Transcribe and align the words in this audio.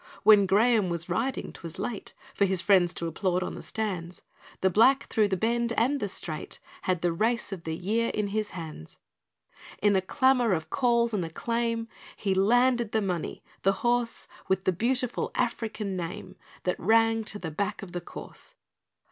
When 0.23 0.47
Graham 0.47 0.89
was 0.89 1.09
"riding" 1.09 1.53
'twas 1.53 1.77
late 1.77 2.15
For 2.33 2.45
his 2.45 2.59
friends 2.59 2.91
to 2.95 3.05
applaud 3.05 3.43
on 3.43 3.53
the 3.53 3.61
stands, 3.61 4.23
The 4.61 4.69
black, 4.71 5.03
through 5.03 5.27
the 5.27 5.37
bend 5.37 5.73
and 5.73 5.99
"the 5.99 6.07
straight", 6.07 6.59
Had 6.81 7.03
the 7.03 7.13
race 7.13 7.51
of 7.51 7.65
the 7.65 7.75
year 7.75 8.09
in 8.11 8.29
his 8.29 8.49
hands. 8.57 8.97
In 9.79 9.95
a 9.95 10.01
clamour 10.01 10.53
of 10.53 10.71
calls 10.71 11.13
and 11.13 11.23
acclaim, 11.23 11.87
He 12.17 12.33
landed 12.33 12.93
the 12.93 13.01
money 13.03 13.43
the 13.61 13.73
horse 13.85 14.27
With 14.47 14.63
the 14.63 14.73
beautiful 14.73 15.29
African 15.35 15.95
name, 15.95 16.35
That 16.63 16.79
rang 16.79 17.23
to 17.25 17.37
the 17.37 17.51
back 17.51 17.83
of 17.83 17.91
the 17.91 18.01
course. 18.01 18.55